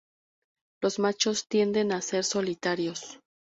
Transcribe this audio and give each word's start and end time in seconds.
Los 0.81 0.97
machos 0.97 1.47
tienden 1.47 1.91
a 1.91 2.01
ser 2.01 2.23
solitarios. 2.23 3.19